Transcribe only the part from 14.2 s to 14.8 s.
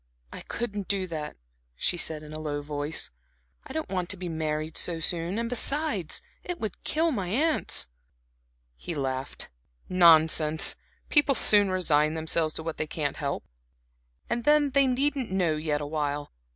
And then